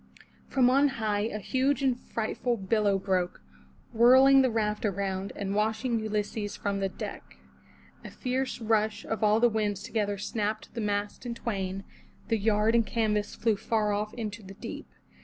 [0.47, 3.39] From on high a huge and frightful billow broke,
[3.93, 7.37] whirling the raft around, and washing Ulysses from the deck.
[8.03, 11.83] A fierce rush of all the winds together snapped the mast in twain;
[12.29, 14.87] the yard and canvas flew far off into the deep.